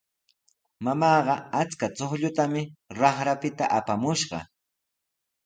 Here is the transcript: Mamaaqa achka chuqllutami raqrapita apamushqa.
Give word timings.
Mamaaqa 0.85 1.33
achka 1.61 1.85
chuqllutami 1.97 2.61
raqrapita 2.99 3.65
apamushqa. 3.77 4.39